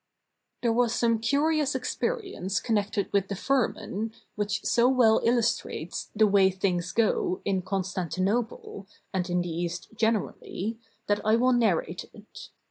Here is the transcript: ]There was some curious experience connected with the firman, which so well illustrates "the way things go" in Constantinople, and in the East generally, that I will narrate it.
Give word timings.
]There 0.63 0.73
was 0.73 0.95
some 0.95 1.19
curious 1.19 1.75
experience 1.75 2.59
connected 2.59 3.13
with 3.13 3.27
the 3.27 3.35
firman, 3.35 4.13
which 4.33 4.65
so 4.65 4.89
well 4.89 5.21
illustrates 5.23 6.09
"the 6.15 6.25
way 6.25 6.49
things 6.49 6.91
go" 6.91 7.39
in 7.45 7.61
Constantinople, 7.61 8.87
and 9.13 9.29
in 9.29 9.41
the 9.41 9.49
East 9.55 9.89
generally, 9.95 10.79
that 11.05 11.23
I 11.23 11.35
will 11.35 11.53
narrate 11.53 12.05
it. 12.15 12.49